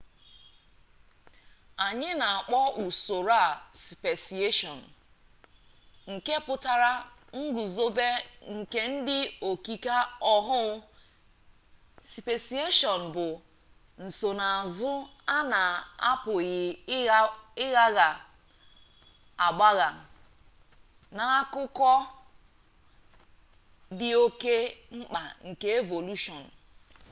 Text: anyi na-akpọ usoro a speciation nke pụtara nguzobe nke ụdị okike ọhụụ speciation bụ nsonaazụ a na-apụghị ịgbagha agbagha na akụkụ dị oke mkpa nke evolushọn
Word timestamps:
anyi 1.85 2.09
na-akpọ 2.21 2.59
usoro 2.85 3.35
a 3.49 3.49
speciation 3.87 4.79
nke 6.13 6.33
pụtara 6.45 6.91
nguzobe 7.41 8.07
nke 8.55 8.81
ụdị 8.95 9.17
okike 9.49 9.95
ọhụụ 10.33 10.65
speciation 12.13 12.99
bụ 13.15 13.25
nsonaazụ 14.03 14.91
a 15.35 15.37
na-apụghị 15.51 16.59
ịgbagha 17.65 18.09
agbagha 19.45 19.89
na 21.17 21.23
akụkụ 21.39 21.91
dị 23.97 24.09
oke 24.23 24.53
mkpa 24.97 25.19
nke 25.47 25.67
evolushọn 25.79 26.43